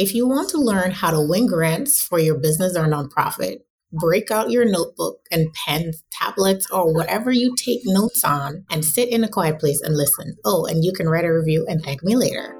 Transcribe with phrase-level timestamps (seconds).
[0.00, 3.58] If you want to learn how to win grants for your business or nonprofit,
[3.92, 9.10] break out your notebook and pens, tablets, or whatever you take notes on and sit
[9.10, 10.38] in a quiet place and listen.
[10.46, 12.56] Oh, and you can write a review and thank me later.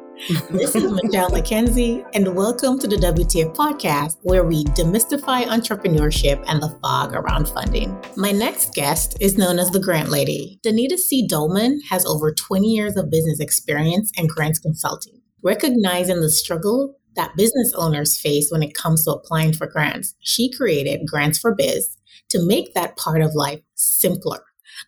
[0.50, 6.62] this is Michelle McKenzie, and welcome to the WTF podcast, where we demystify entrepreneurship and
[6.62, 7.98] the fog around funding.
[8.16, 10.60] My next guest is known as the Grant Lady.
[10.62, 11.26] Danita C.
[11.26, 15.22] Dolman has over 20 years of business experience and grants consulting.
[15.42, 20.50] Recognizing the struggle that business owners face when it comes to applying for grants, she
[20.50, 21.96] created Grants for Biz
[22.30, 24.42] to make that part of life simpler.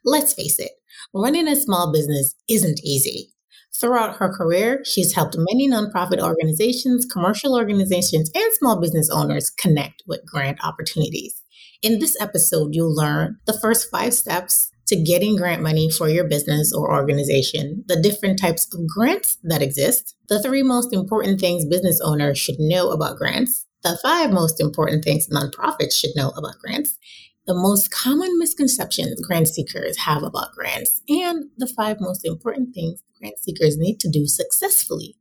[0.04, 0.72] Let's face it,
[1.12, 3.32] running a small business isn't easy.
[3.74, 10.02] Throughout her career, she's helped many nonprofit organizations, commercial organizations, and small business owners connect
[10.06, 11.42] with grant opportunities.
[11.82, 16.28] In this episode, you'll learn the first five steps to getting grant money for your
[16.28, 21.64] business or organization, the different types of grants that exist, the three most important things
[21.64, 26.58] business owners should know about grants, the five most important things nonprofits should know about
[26.58, 26.98] grants,
[27.46, 33.02] the most common misconceptions grant seekers have about grants, and the five most important things
[33.18, 35.16] grant seekers need to do successfully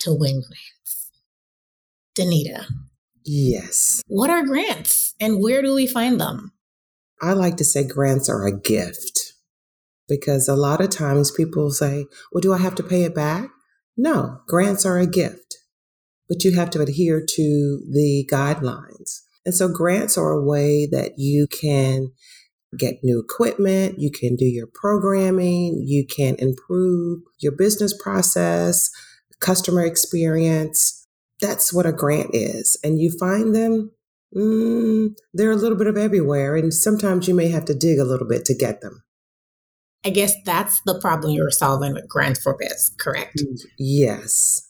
[0.00, 1.12] to win grants.
[2.18, 2.66] Danita.
[3.24, 4.02] Yes.
[4.08, 6.53] What are grants and where do we find them?
[7.20, 9.34] I like to say grants are a gift
[10.08, 13.48] because a lot of times people say, well, do I have to pay it back?
[13.96, 15.56] No, grants are a gift,
[16.28, 19.20] but you have to adhere to the guidelines.
[19.46, 22.12] And so grants are a way that you can
[22.76, 28.90] get new equipment, you can do your programming, you can improve your business process,
[29.40, 31.06] customer experience.
[31.40, 32.76] That's what a grant is.
[32.82, 33.92] And you find them,
[34.36, 36.56] mm, they're a little bit of everywhere.
[36.56, 39.02] And sometimes you may have to dig a little bit to get them.
[40.04, 43.42] I guess that's the problem you're solving with Grants for Biz, correct?
[43.78, 44.68] Yes.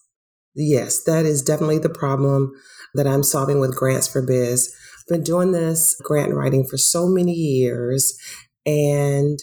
[0.55, 2.53] Yes, that is definitely the problem
[2.95, 4.73] that I'm solving with Grants for Biz.
[5.01, 8.17] I've been doing this grant writing for so many years,
[8.65, 9.41] and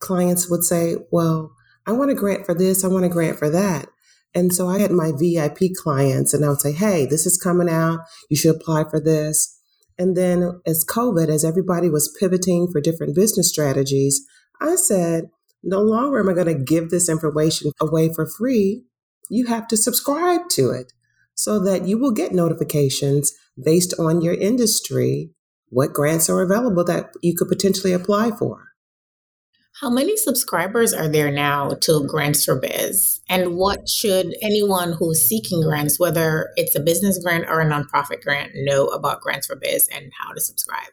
[0.00, 1.52] clients would say, Well,
[1.86, 3.88] I want a grant for this, I want a grant for that.
[4.34, 7.68] And so I had my VIP clients, and I would say, Hey, this is coming
[7.68, 8.00] out.
[8.28, 9.54] You should apply for this.
[9.98, 14.24] And then, as COVID, as everybody was pivoting for different business strategies,
[14.60, 15.30] I said,
[15.62, 18.84] No longer am I going to give this information away for free
[19.28, 20.92] you have to subscribe to it
[21.34, 25.30] so that you will get notifications based on your industry,
[25.68, 28.67] what grants are available that you could potentially apply for.
[29.80, 33.20] How many subscribers are there now to Grants for Biz?
[33.28, 38.22] And what should anyone who's seeking grants, whether it's a business grant or a nonprofit
[38.22, 40.88] grant, know about Grants for Biz and how to subscribe?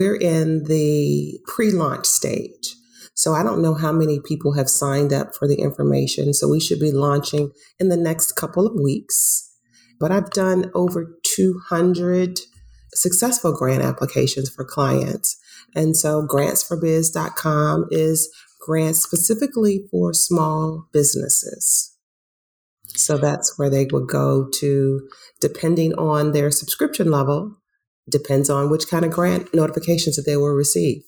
[0.00, 2.74] We're in the pre launch stage.
[3.14, 6.34] So I don't know how many people have signed up for the information.
[6.34, 9.48] So we should be launching in the next couple of weeks.
[10.00, 12.40] But I've done over 200
[12.96, 15.36] successful grant applications for clients.
[15.74, 18.28] And so grantsforbiz.com is
[18.60, 21.96] grants specifically for small businesses.
[22.88, 25.08] So that's where they would go to,
[25.40, 27.56] depending on their subscription level,
[28.08, 31.02] depends on which kind of grant notifications that they will receive.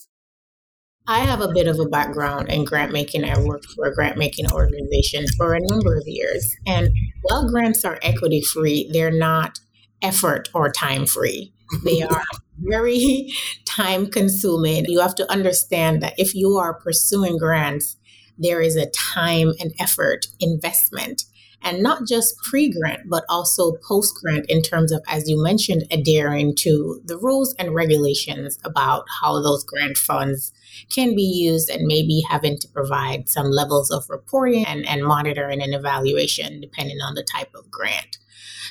[1.10, 3.24] I have a bit of a background in grant making.
[3.24, 6.54] I worked for a grant making organization for a number of years.
[6.66, 6.90] And
[7.22, 9.58] while grants are equity free, they're not
[10.02, 11.54] effort or time free.
[11.84, 12.22] They are
[12.58, 13.32] very
[13.64, 14.84] time consuming.
[14.86, 17.96] You have to understand that if you are pursuing grants,
[18.38, 21.24] there is a time and effort investment
[21.62, 25.84] and not just pre grant, but also post grant in terms of, as you mentioned,
[25.90, 30.52] adhering to the rules and regulations about how those grant funds
[30.90, 35.60] can be used and maybe having to provide some levels of reporting and, and monitoring
[35.60, 38.18] and evaluation depending on the type of grant.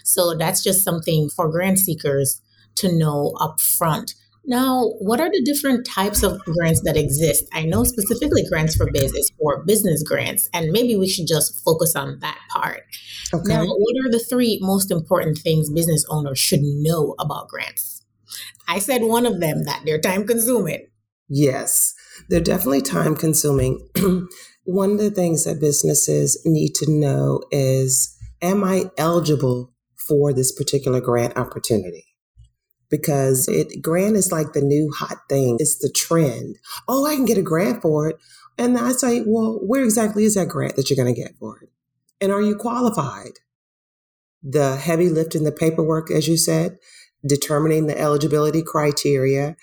[0.04, 2.42] So that's just something for grant seekers
[2.78, 4.14] to know upfront.
[4.46, 7.44] Now, what are the different types of grants that exist?
[7.54, 11.98] I know specifically Grants for business or business grants, and maybe we should just focus
[11.98, 12.84] on that part.
[13.34, 13.44] Okay.
[13.46, 18.06] Now, what are the three most important things business owners should know about grants?
[18.70, 20.88] I said one of them that they're time consuming.
[21.28, 21.94] Yes,
[22.30, 23.86] they're definitely time consuming.
[24.64, 29.74] One of the things that businesses need to know is Am I eligible
[30.08, 32.06] for this particular grant opportunity?
[32.90, 35.58] Because it grant is like the new hot thing.
[35.60, 36.58] It's the trend.
[36.88, 38.18] Oh, I can get a grant for it.
[38.58, 41.60] And I say, well, where exactly is that grant that you're going to get for
[41.62, 41.70] it?
[42.22, 43.34] And are you qualified?
[44.42, 46.78] The heavy lift in the paperwork, as you said,
[47.26, 49.58] determining the eligibility criteria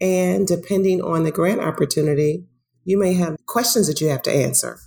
[0.00, 2.44] and depending on the grant opportunity,
[2.84, 4.78] you may have questions that you have to answer.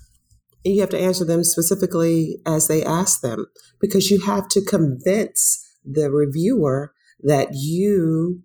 [0.63, 3.47] And you have to answer them specifically as they ask them
[3.79, 8.43] because you have to convince the reviewer that you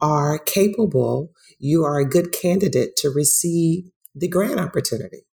[0.00, 5.26] are capable, you are a good candidate to receive the grant opportunity.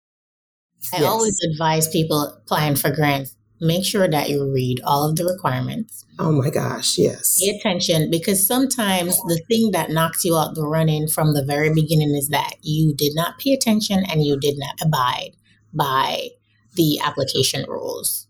[0.94, 1.06] I yes.
[1.10, 6.06] always advise people applying for grants make sure that you read all of the requirements.
[6.18, 7.40] Oh my gosh, yes.
[7.42, 11.74] Pay attention because sometimes the thing that knocks you out the running from the very
[11.74, 15.32] beginning is that you did not pay attention and you did not abide
[15.74, 16.30] by
[16.76, 18.28] the application rules.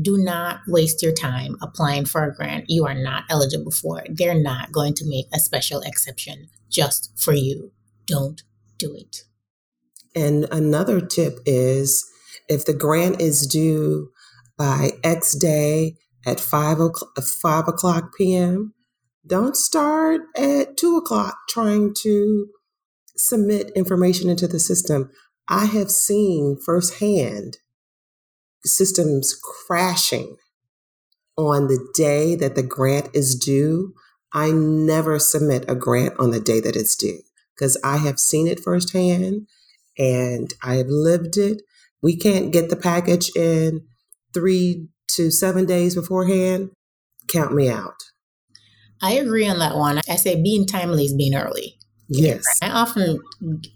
[0.00, 4.02] Do not waste your time applying for a grant you are not eligible for.
[4.08, 7.72] They're not going to make a special exception just for you.
[8.06, 8.42] Don't
[8.78, 9.22] do it.
[10.16, 12.04] And another tip is
[12.48, 14.10] if the grant is due
[14.56, 15.96] by X day
[16.26, 18.74] at 5 o'clock, 5 o'clock p.m.,
[19.26, 22.48] don't start at 2 o'clock trying to
[23.16, 25.10] submit information into the system.
[25.48, 27.58] I have seen firsthand
[28.64, 29.34] systems
[29.66, 30.36] crashing
[31.36, 33.94] on the day that the grant is due.
[34.32, 37.20] I never submit a grant on the day that it's due
[37.54, 39.46] because I have seen it firsthand
[39.98, 41.62] and I have lived it.
[42.02, 43.86] We can't get the package in
[44.32, 46.70] three to seven days beforehand.
[47.28, 48.02] Count me out.
[49.00, 50.00] I agree on that one.
[50.08, 51.78] I say being timely is being early.
[52.08, 52.44] Yes.
[52.62, 53.20] I often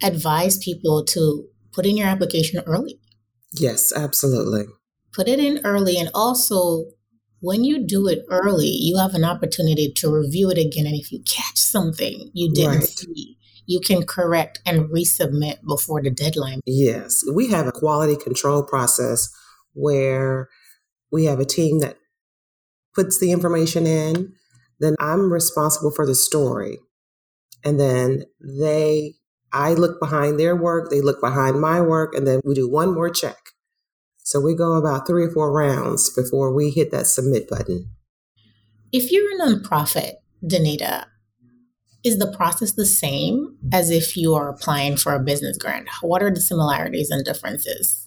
[0.03, 2.99] advise people to put in your application early.
[3.53, 4.67] Yes, absolutely.
[5.19, 5.97] Put it in early.
[5.99, 6.85] And also,
[7.41, 10.87] when you do it early, you have an opportunity to review it again.
[10.87, 12.89] And if you catch something you didn't right.
[12.89, 13.37] see,
[13.67, 16.61] you can correct and resubmit before the deadline.
[16.67, 17.25] Yes.
[17.35, 19.29] We have a quality control process
[19.73, 20.51] where
[21.11, 21.97] we have a team that
[22.95, 24.35] puts the information in.
[24.79, 26.79] Then I'm responsible for the story.
[27.65, 29.15] And then they
[29.53, 32.95] I look behind their work, they look behind my work, and then we do one
[32.95, 33.48] more check.
[34.29, 37.89] So we go about three or four rounds before we hit that submit button.
[38.93, 41.07] If you're a nonprofit, Danita,
[42.05, 45.89] is the process the same as if you are applying for a business grant?
[46.03, 48.07] What are the similarities and differences?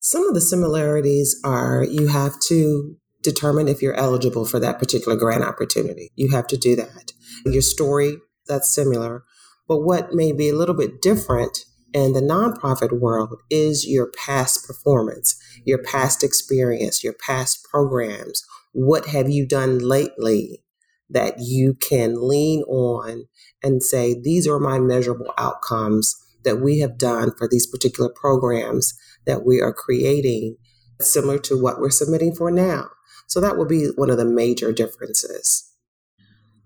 [0.00, 5.18] Some of the similarities are you have to determine if you're eligible for that particular
[5.18, 6.08] grant opportunity.
[6.16, 7.12] You have to do that.
[7.44, 8.16] Your story,
[8.46, 9.22] that's similar.
[9.68, 14.66] But what may be a little bit different in the nonprofit world is your past
[14.66, 18.44] performance, your past experience, your past programs.
[18.72, 20.62] What have you done lately
[21.10, 23.26] that you can lean on
[23.62, 28.94] and say, these are my measurable outcomes that we have done for these particular programs
[29.26, 30.56] that we are creating,
[31.00, 32.88] similar to what we're submitting for now.
[33.26, 35.70] So that will be one of the major differences.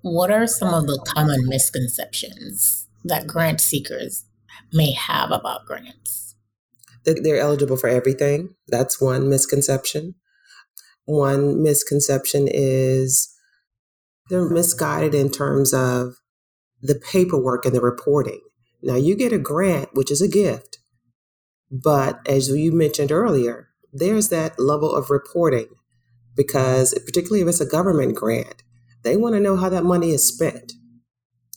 [0.02, 4.24] What are some of the common misconceptions that grant seekers
[4.72, 6.34] may have about grants?
[7.04, 8.54] They're eligible for everything.
[8.68, 10.14] That's one misconception.
[11.04, 13.32] One misconception is
[14.28, 16.14] they're misguided in terms of
[16.82, 18.40] the paperwork and the reporting.
[18.82, 20.78] Now, you get a grant, which is a gift,
[21.70, 25.68] but as you mentioned earlier, there's that level of reporting
[26.34, 28.62] because, particularly if it's a government grant,
[29.02, 30.72] they want to know how that money is spent.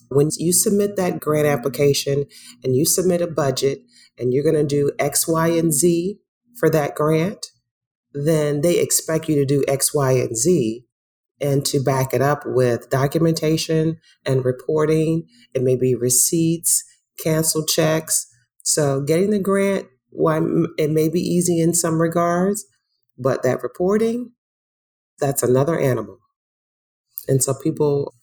[0.09, 2.25] When you submit that grant application
[2.63, 3.79] and you submit a budget
[4.17, 6.19] and you're going to do X, Y, and Z
[6.57, 7.47] for that grant,
[8.13, 10.85] then they expect you to do X, Y, and Z
[11.41, 15.27] and to back it up with documentation and reporting.
[15.53, 16.83] It may be receipts,
[17.17, 18.27] canceled checks.
[18.63, 20.41] So getting the grant, why
[20.77, 22.65] it may be easy in some regards,
[23.17, 24.31] but that reporting,
[25.19, 26.17] that's another animal.
[27.27, 28.15] And so people,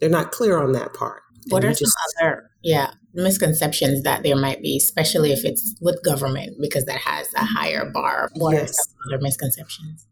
[0.00, 1.22] they're not clear on that part.
[1.48, 6.02] What are just, some other, yeah, misconceptions that there might be, especially if it's with
[6.04, 8.30] government, because that has a higher bar?
[8.34, 8.70] What yes.
[8.70, 10.06] are some other misconceptions?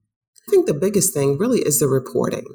[0.47, 2.47] I think the biggest thing really is the reporting.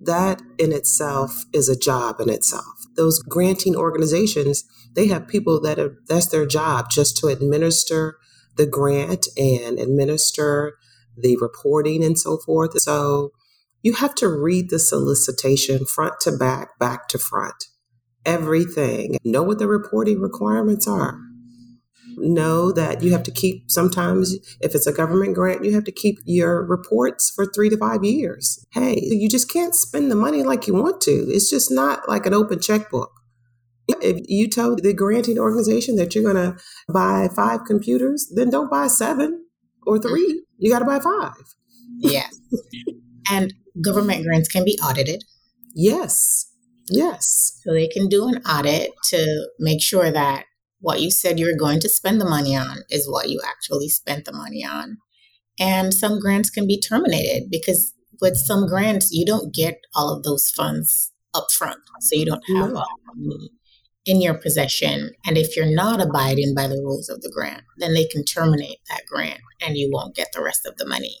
[0.00, 2.66] That in itself is a job in itself.
[2.96, 4.64] Those granting organizations,
[4.94, 8.18] they have people that are that's their job just to administer
[8.56, 10.76] the grant and administer
[11.16, 12.78] the reporting and so forth.
[12.80, 13.32] So
[13.82, 17.64] you have to read the solicitation front to back, back to front
[18.24, 19.18] everything.
[19.24, 21.18] Know what the reporting requirements are.
[22.16, 25.92] Know that you have to keep, sometimes, if it's a government grant, you have to
[25.92, 28.64] keep your reports for three to five years.
[28.72, 31.26] Hey, you just can't spend the money like you want to.
[31.28, 33.12] It's just not like an open checkbook.
[33.88, 36.60] If you tell the granting organization that you're going to
[36.92, 39.46] buy five computers, then don't buy seven
[39.86, 40.44] or three.
[40.58, 41.54] You got to buy five.
[41.98, 42.38] Yes.
[43.30, 45.24] and government grants can be audited.
[45.74, 46.47] Yes.
[46.90, 47.60] Yes.
[47.62, 50.44] So they can do an audit to make sure that
[50.80, 54.24] what you said you're going to spend the money on is what you actually spent
[54.24, 54.98] the money on.
[55.58, 60.22] And some grants can be terminated because with some grants, you don't get all of
[60.22, 61.80] those funds up front.
[62.00, 62.78] So you don't have no.
[62.78, 63.50] all money
[64.06, 65.10] in your possession.
[65.26, 68.78] And if you're not abiding by the rules of the grant, then they can terminate
[68.88, 71.18] that grant and you won't get the rest of the money.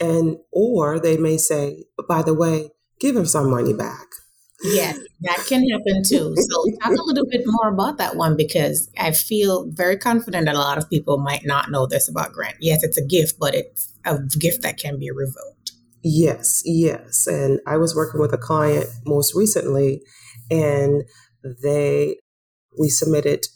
[0.00, 4.06] And or they may say, by the way, give him some money back.
[4.64, 6.34] Yes, that can happen too.
[6.36, 10.54] So talk a little bit more about that one because I feel very confident that
[10.54, 12.56] a lot of people might not know this about grant.
[12.60, 15.72] Yes, it's a gift, but it's a gift that can be revoked.
[16.04, 17.26] Yes, yes.
[17.26, 20.02] And I was working with a client most recently
[20.50, 21.04] and
[21.62, 22.16] they
[22.78, 23.46] we submitted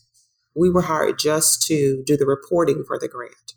[0.54, 3.54] we were hired just to do the reporting for the grant.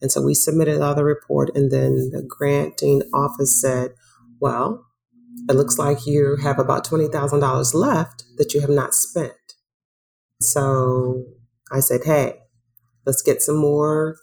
[0.00, 3.90] And so we submitted all the report and then the granting office said,
[4.40, 4.86] well,
[5.48, 9.32] it looks like you have about $20,000 left that you have not spent.
[10.40, 11.24] So
[11.70, 12.40] I said, hey,
[13.06, 14.16] let's get some more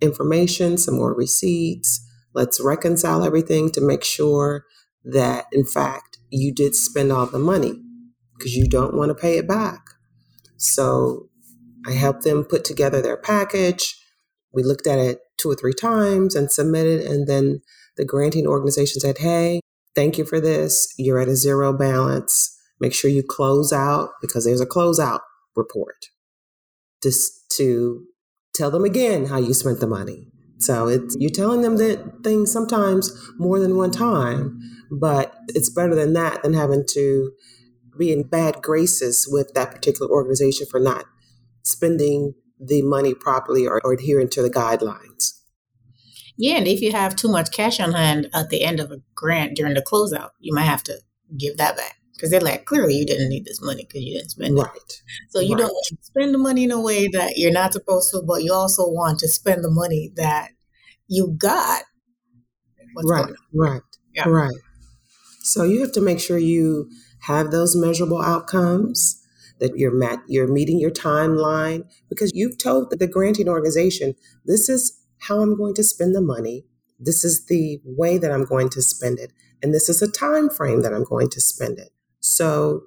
[0.00, 2.04] information, some more receipts.
[2.34, 4.64] Let's reconcile everything to make sure
[5.04, 7.82] that, in fact, you did spend all the money
[8.36, 9.80] because you don't want to pay it back.
[10.56, 11.28] So
[11.86, 14.00] I helped them put together their package.
[14.52, 17.00] We looked at it two or three times and submitted.
[17.06, 17.60] And then
[17.96, 19.60] the granting organization said, hey,
[19.98, 20.94] thank you for this.
[20.96, 22.56] You're at a zero balance.
[22.78, 25.20] Make sure you close out because there's a closeout
[25.56, 26.06] report
[27.02, 28.04] just to
[28.54, 30.28] tell them again how you spent the money.
[30.58, 35.96] So it's you're telling them that things sometimes more than one time, but it's better
[35.96, 37.32] than that than having to
[37.98, 41.06] be in bad graces with that particular organization for not
[41.64, 45.37] spending the money properly or, or adhering to the guidelines.
[46.38, 49.02] Yeah, and if you have too much cash on hand at the end of a
[49.14, 50.94] grant during the closeout, you might have to
[51.36, 54.30] give that back because they're like, clearly you didn't need this money because you didn't
[54.30, 54.62] spend it.
[54.62, 55.02] Right.
[55.30, 55.60] So you right.
[55.60, 58.44] don't want to spend the money in a way that you're not supposed to, but
[58.44, 60.50] you also want to spend the money that
[61.08, 61.82] you got.
[62.94, 63.32] What's right.
[63.52, 63.82] Right.
[64.14, 64.28] Yeah.
[64.28, 64.54] Right.
[65.42, 66.88] So you have to make sure you
[67.22, 69.20] have those measurable outcomes
[69.60, 74.14] that you're met, you're meeting your timeline because you've told the granting organization
[74.44, 76.64] this is how I'm going to spend the money.
[76.98, 79.32] This is the way that I'm going to spend it.
[79.62, 81.90] And this is a time frame that I'm going to spend it.
[82.20, 82.82] So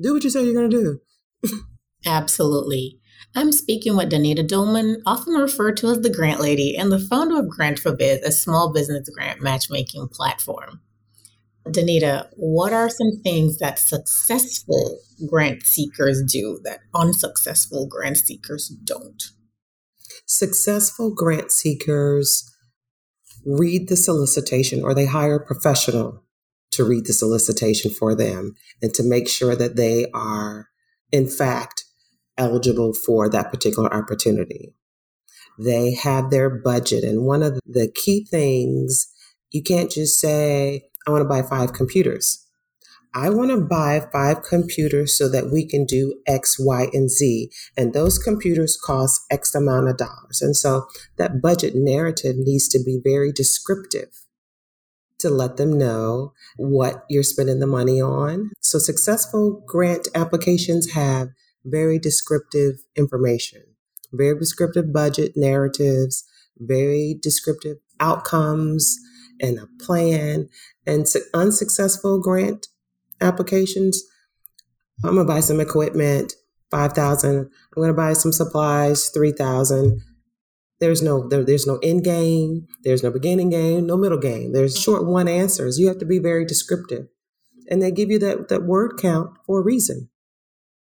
[0.00, 1.00] do what you say you're going to
[1.42, 1.60] do.
[2.06, 3.00] Absolutely.
[3.34, 7.40] I'm speaking with Danita Dolman, often referred to as the Grant Lady, and the founder
[7.40, 10.80] of Grant for Biz, a small business grant matchmaking platform.
[11.66, 19.22] Danita, what are some things that successful grant seekers do that unsuccessful grant seekers don't?
[20.30, 22.54] Successful grant seekers
[23.46, 26.22] read the solicitation or they hire a professional
[26.70, 30.68] to read the solicitation for them and to make sure that they are,
[31.10, 31.84] in fact,
[32.36, 34.74] eligible for that particular opportunity.
[35.58, 37.04] They have their budget.
[37.04, 39.08] And one of the key things,
[39.50, 42.46] you can't just say, I want to buy five computers.
[43.18, 47.50] I want to buy five computers so that we can do X, Y, and Z.
[47.76, 50.40] And those computers cost X amount of dollars.
[50.40, 54.24] And so that budget narrative needs to be very descriptive
[55.18, 58.52] to let them know what you're spending the money on.
[58.60, 61.30] So successful grant applications have
[61.64, 63.64] very descriptive information,
[64.12, 66.22] very descriptive budget narratives,
[66.56, 68.96] very descriptive outcomes
[69.40, 70.48] and a plan.
[70.86, 72.68] And unsuccessful grant
[73.20, 74.02] applications.
[75.04, 76.34] I'm gonna buy some equipment,
[76.70, 77.50] five thousand.
[77.76, 80.00] I'm gonna buy some supplies, three thousand.
[80.80, 82.66] There's no there, there's no end game.
[82.84, 83.86] There's no beginning game.
[83.86, 84.52] No middle game.
[84.52, 85.78] There's short one answers.
[85.78, 87.06] You have to be very descriptive,
[87.70, 90.08] and they give you that that word count for a reason,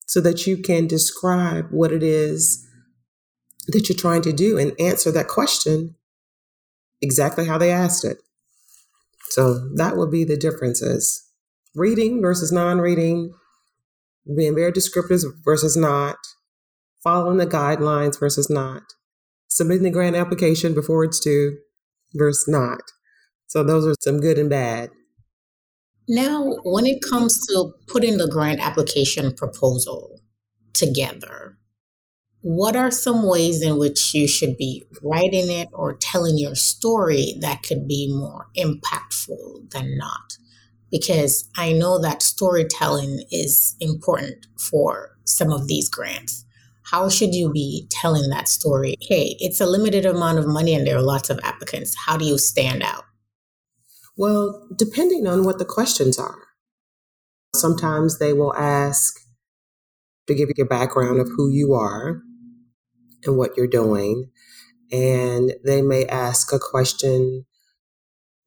[0.07, 2.67] so that you can describe what it is
[3.67, 5.95] that you're trying to do and answer that question
[7.01, 8.17] exactly how they asked it.
[9.29, 11.29] So that would be the differences
[11.75, 13.33] reading versus non reading,
[14.35, 16.17] being very descriptive versus not,
[17.03, 18.83] following the guidelines versus not,
[19.47, 21.57] submitting the grant application before it's due
[22.13, 22.81] versus not.
[23.47, 24.89] So those are some good and bad.
[26.07, 30.19] Now, when it comes to putting the grant application proposal
[30.73, 31.57] together,
[32.41, 37.35] what are some ways in which you should be writing it or telling your story
[37.39, 40.37] that could be more impactful than not?
[40.93, 46.45] Because I know that storytelling is important for some of these grants.
[46.83, 48.93] How should you be telling that story?
[49.01, 51.95] Hey, it's a limited amount of money and there are lots of applicants.
[52.05, 53.05] How do you stand out?
[54.15, 56.43] Well, depending on what the questions are.
[57.55, 59.19] Sometimes they will ask,
[60.27, 62.21] to give you a background of who you are
[63.23, 64.29] and what you're doing.
[64.91, 67.45] And they may ask a question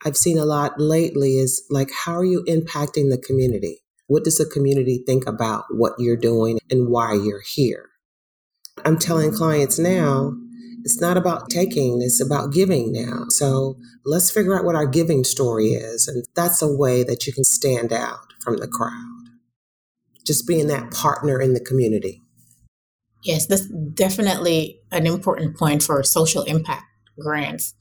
[0.04, 3.80] I've seen a lot lately is like, how are you impacting the community?
[4.06, 7.88] What does the community think about what you're doing and why you're here?
[8.84, 10.36] I'm telling clients now,
[10.84, 13.24] it's not about taking, it's about giving now.
[13.30, 16.06] So let's figure out what our giving story is.
[16.06, 19.30] And that's a way that you can stand out from the crowd.
[20.24, 22.22] Just being that partner in the community.
[23.24, 26.84] Yes, that's definitely an important point for social impact
[27.18, 27.74] grants.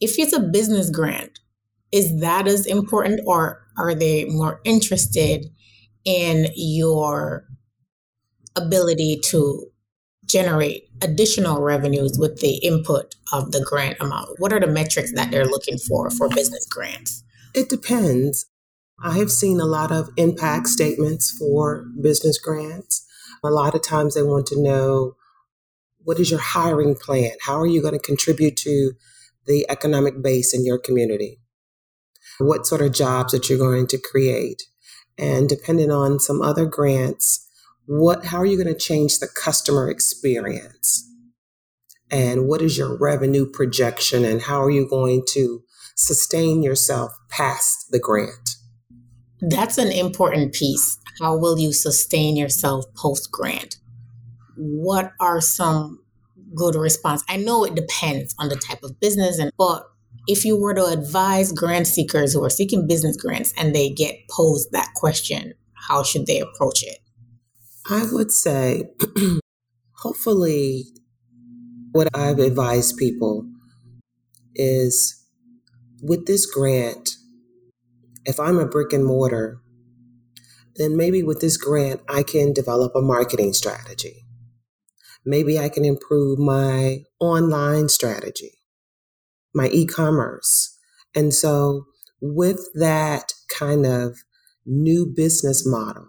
[0.00, 1.38] If it's a business grant,
[1.92, 5.46] is that as important or are they more interested
[6.04, 7.44] in your
[8.56, 9.66] ability to
[10.24, 14.38] generate additional revenues with the input of the grant amount?
[14.38, 17.24] What are the metrics that they're looking for for business grants?
[17.54, 18.46] It depends.
[19.02, 23.04] I have seen a lot of impact statements for business grants.
[23.42, 25.16] A lot of times they want to know
[26.04, 27.32] what is your hiring plan?
[27.44, 28.92] How are you going to contribute to
[29.46, 31.39] the economic base in your community?
[32.40, 34.62] What sort of jobs that you're going to create?
[35.18, 37.46] And depending on some other grants,
[37.86, 41.06] what how are you going to change the customer experience?
[42.10, 45.62] And what is your revenue projection and how are you going to
[45.94, 48.56] sustain yourself past the grant?
[49.40, 50.98] That's an important piece.
[51.20, 53.76] How will you sustain yourself post grant?
[54.56, 56.00] What are some
[56.54, 57.22] good response?
[57.28, 59.84] I know it depends on the type of business and but
[60.26, 64.16] if you were to advise grant seekers who are seeking business grants and they get
[64.30, 65.54] posed that question,
[65.88, 66.98] how should they approach it?
[67.88, 68.90] I would say,
[69.92, 70.84] hopefully,
[71.92, 73.50] what I've advised people
[74.54, 75.26] is
[76.02, 77.16] with this grant,
[78.24, 79.60] if I'm a brick and mortar,
[80.76, 84.24] then maybe with this grant, I can develop a marketing strategy.
[85.24, 88.59] Maybe I can improve my online strategy
[89.54, 90.76] my e-commerce.
[91.14, 91.86] And so
[92.20, 94.18] with that kind of
[94.66, 96.06] new business model,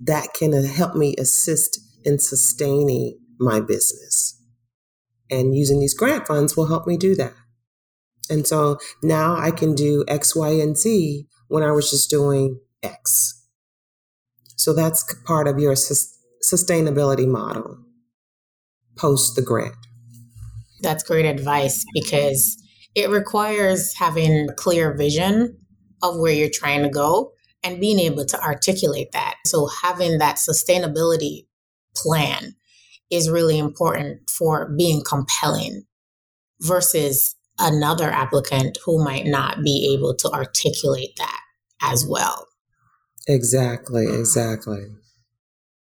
[0.00, 4.40] that can help me assist in sustaining my business.
[5.30, 7.34] And using these grant funds will help me do that.
[8.30, 12.60] And so now I can do X, Y, and Z when I was just doing
[12.82, 13.42] X.
[14.56, 17.78] So that's part of your sustainability model
[18.96, 19.74] post the grant.
[20.82, 22.56] That's great advice because
[22.94, 25.58] it requires having clear vision
[26.02, 29.36] of where you're trying to go and being able to articulate that.
[29.46, 31.46] So having that sustainability
[31.96, 32.54] plan
[33.10, 35.84] is really important for being compelling
[36.60, 41.40] versus another applicant who might not be able to articulate that
[41.80, 42.46] as well.
[43.26, 44.86] Exactly, exactly.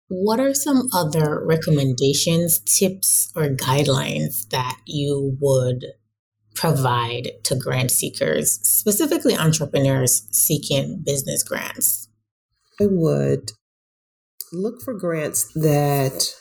[0.08, 5.86] What are some other recommendations, tips, or guidelines that you would
[6.56, 12.08] provide to grant seekers, specifically entrepreneurs seeking business grants?
[12.82, 13.52] I would
[14.52, 16.34] look for grants that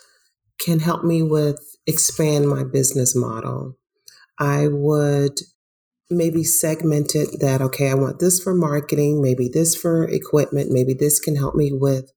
[0.59, 3.77] can help me with expand my business model.
[4.38, 5.40] I would
[6.11, 10.94] maybe segment it that okay, I want this for marketing, maybe this for equipment, maybe
[10.94, 12.12] this can help me with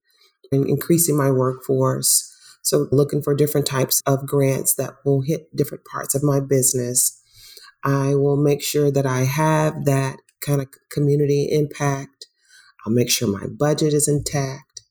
[0.52, 2.24] increasing my workforce.
[2.62, 7.22] So looking for different types of grants that will hit different parts of my business
[7.84, 12.26] I will make sure that I have that kind of community impact.
[12.84, 14.82] I'll make sure my budget is intact.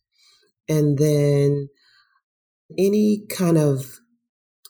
[0.70, 1.70] And then
[2.78, 4.00] any kind of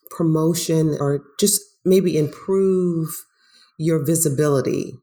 [0.09, 3.09] promotion or just maybe improve
[3.77, 4.93] your visibility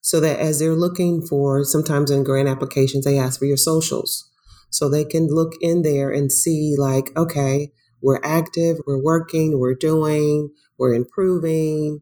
[0.00, 4.28] so that as they're looking for sometimes in grant applications they ask for your socials
[4.70, 7.70] so they can look in there and see like okay
[8.02, 12.00] we're active we're working we're doing we're improving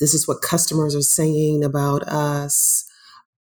[0.00, 2.84] this is what customers are saying about us.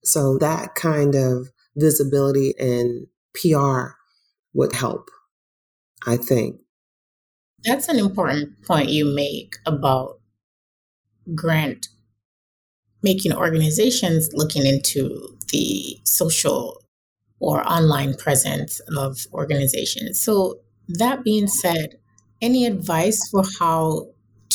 [0.04, 3.92] So that kind of visibility and PR
[4.54, 5.10] would help,
[6.06, 6.56] I think.
[7.64, 10.18] That's an important point you make about
[11.34, 11.88] grant
[13.02, 16.82] making organizations looking into the social
[17.38, 20.20] or online presence of organizations.
[20.20, 21.96] So, that being said,
[22.42, 24.08] any advice for how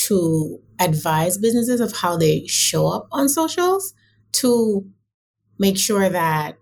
[0.07, 3.93] to advise businesses of how they show up on socials
[4.33, 4.85] to
[5.57, 6.57] make sure that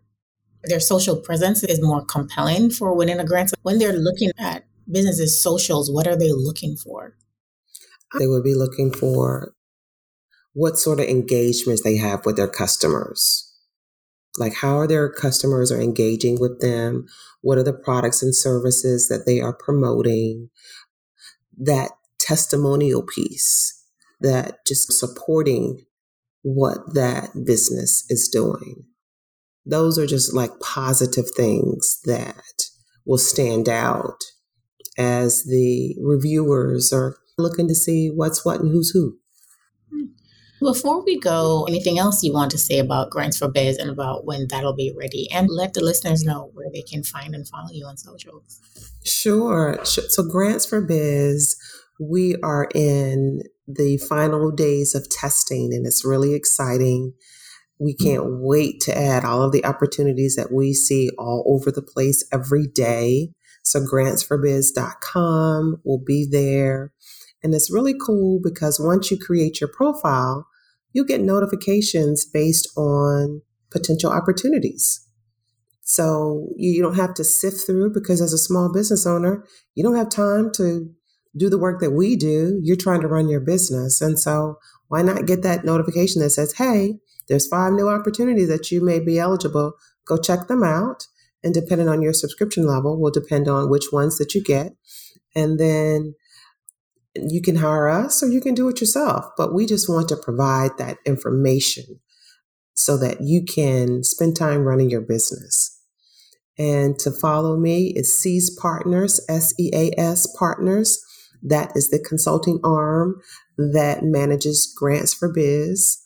[0.66, 3.52] their social presence is more compelling for winning a grant.
[3.64, 7.16] When they're looking at businesses' socials, what are they looking for?
[8.20, 9.54] They would be looking for
[10.54, 13.50] what sort of engagements they have with their customers.
[14.38, 17.08] Like how are their customers are engaging with them?
[17.42, 20.50] What are the products and services that they are promoting?
[21.58, 23.82] That testimonial piece,
[24.21, 25.86] that just supporting
[26.41, 28.84] what that business is doing.
[29.65, 32.41] Those are just like positive things that
[33.06, 34.19] will stand out
[34.97, 39.17] as the reviewers are looking to see what's what and who's who.
[40.63, 44.26] Before we go, anything else you want to say about Grants for Biz and about
[44.26, 45.28] when that'll be ready?
[45.30, 48.62] And let the listeners know where they can find and follow you on socials.
[49.04, 49.78] Sure.
[49.84, 51.58] So, Grants for Biz,
[52.00, 57.14] we are in the final days of testing, and it's really exciting.
[57.80, 61.82] We can't wait to add all of the opportunities that we see all over the
[61.82, 63.32] place every day.
[63.64, 66.94] So, grantsforbiz.com will be there.
[67.42, 70.48] And it's really cool because once you create your profile,
[70.94, 75.06] you'll get notifications based on potential opportunities.
[75.82, 79.98] So you don't have to sift through because as a small business owner, you don't
[79.98, 80.90] have time to
[81.36, 82.60] do the work that we do.
[82.63, 84.02] You're trying to run your business.
[84.02, 88.72] And so why not get that notification that says, hey, there's five new opportunities that
[88.72, 89.74] you may be eligible.
[90.06, 91.08] Go check them out.
[91.43, 94.74] And depending on your subscription level, will depend on which ones that you get.
[95.36, 96.15] And then
[97.15, 100.17] you can hire us or you can do it yourself, but we just want to
[100.17, 102.00] provide that information
[102.74, 105.80] so that you can spend time running your business.
[106.58, 111.04] And to follow me is Seas Partners, S E A S Partners.
[111.44, 113.22] That is the consulting arm
[113.58, 116.00] that manages grants for biz.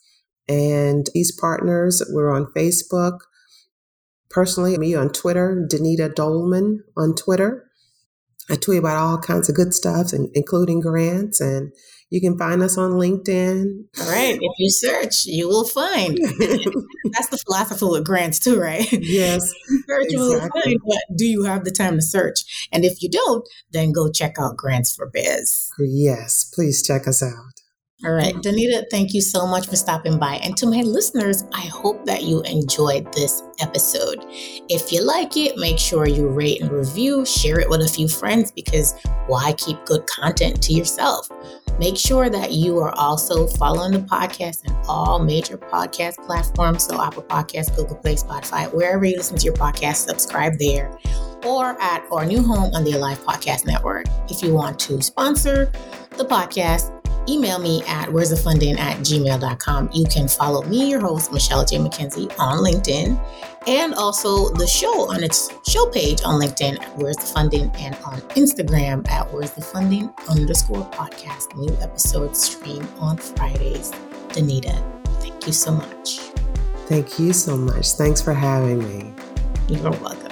[0.49, 3.19] And these partners, we're on Facebook.
[4.29, 7.66] Personally, me on Twitter, Danita Dolman on Twitter.
[8.49, 11.71] I tweet about all kinds of good stuff, including grants, and
[12.09, 13.65] you can find us on LinkedIn.
[13.99, 14.37] All right.
[14.39, 16.17] If you search, you will find.
[17.11, 18.87] That's the philosophy with grants too, right?
[18.91, 19.51] Yes.
[19.87, 20.07] search, exactly.
[20.09, 22.67] you will find, but do you have the time to search?
[22.71, 25.69] And if you don't, then go check out Grants for Biz.
[25.79, 27.56] Yes, please check us out.
[28.05, 28.41] All right, mm-hmm.
[28.41, 30.35] Danita, thank you so much for stopping by.
[30.43, 34.23] And to my listeners, I hope that you enjoyed this episode.
[34.69, 38.07] If you like it, make sure you rate and review, share it with a few
[38.07, 38.93] friends because
[39.25, 41.27] why keep good content to yourself?
[41.79, 46.85] Make sure that you are also following the podcast in all major podcast platforms.
[46.85, 50.95] So, Apple Podcasts, Google Play, Spotify, wherever you listen to your podcast, subscribe there
[51.45, 54.05] or at our new home on the Alive Podcast Network.
[54.29, 55.71] If you want to sponsor
[56.17, 56.96] the podcast,
[57.29, 59.89] email me at where's the funding at gmail.com.
[59.93, 61.77] You can follow me, your host, Michelle J.
[61.77, 63.19] McKenzie, on LinkedIn
[63.67, 68.21] and also the show on its show page on LinkedIn Where's the Funding and on
[68.31, 71.53] Instagram at Where's the Funding underscore podcast.
[71.55, 73.91] New episodes stream on Fridays.
[74.29, 74.81] Danita,
[75.21, 76.19] thank you so much.
[76.87, 77.91] Thank you so much.
[77.91, 79.13] Thanks for having me.
[79.67, 80.26] You're welcome.